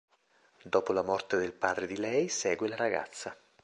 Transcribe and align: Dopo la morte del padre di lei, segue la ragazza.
Dopo 0.63 0.93
la 0.93 1.03
morte 1.03 1.37
del 1.37 1.53
padre 1.53 1.85
di 1.85 1.95
lei, 1.95 2.27
segue 2.27 2.67
la 2.67 2.75
ragazza. 2.75 3.37